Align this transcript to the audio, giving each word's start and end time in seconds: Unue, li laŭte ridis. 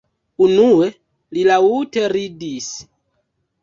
Unue, 0.45 0.87
li 1.39 1.45
laŭte 1.51 2.09
ridis. 2.19 2.75